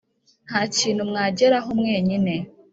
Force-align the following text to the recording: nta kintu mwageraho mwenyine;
nta 0.47 0.61
kintu 0.77 1.01
mwageraho 1.09 1.69
mwenyine; 1.79 2.33